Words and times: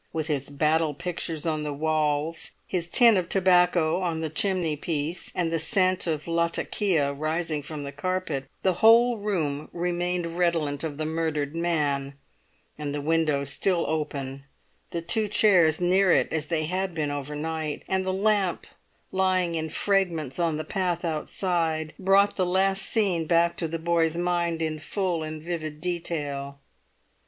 With 0.11 0.25
his 0.25 0.49
battle 0.49 0.95
pictures 0.95 1.45
on 1.45 1.61
the 1.61 1.71
walls, 1.73 2.53
his 2.65 2.87
tin 2.87 3.17
of 3.17 3.29
tobacco 3.29 3.99
on 3.99 4.19
the 4.19 4.31
chimney 4.31 4.75
piece, 4.75 5.31
and 5.35 5.51
the 5.51 5.59
scent 5.59 6.07
of 6.07 6.27
latakia 6.27 7.13
rising 7.13 7.61
from 7.61 7.83
the 7.83 7.91
carpet, 7.91 8.47
the 8.63 8.73
whole 8.81 9.17
room 9.19 9.69
remained 9.71 10.39
redolent 10.39 10.83
of 10.83 10.97
the 10.97 11.05
murdered 11.05 11.55
man; 11.55 12.15
and 12.79 12.95
the 12.95 12.99
window 12.99 13.43
still 13.43 13.85
open, 13.87 14.45
the 14.89 15.03
two 15.03 15.27
chairs 15.27 15.79
near 15.79 16.11
it 16.11 16.33
as 16.33 16.47
they 16.47 16.63
had 16.63 16.95
been 16.95 17.11
overnight, 17.11 17.83
and 17.87 18.03
the 18.03 18.11
lamp 18.11 18.65
lying 19.11 19.53
in 19.53 19.69
fragments 19.69 20.39
on 20.39 20.57
the 20.57 20.63
path 20.63 21.05
outside, 21.05 21.93
brought 21.99 22.37
the 22.37 22.43
last 22.47 22.81
scene 22.87 23.27
back 23.27 23.55
to 23.55 23.67
the 23.67 23.77
boy's 23.77 24.17
mind 24.17 24.63
in 24.63 24.79
full 24.79 25.21
and 25.21 25.43
vivid 25.43 25.79
detail. 25.79 26.57